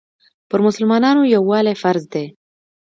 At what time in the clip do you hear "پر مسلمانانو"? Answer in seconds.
0.49-1.29